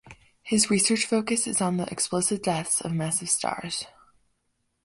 [0.41, 3.85] His research focus is on the explosive deaths of massive stars.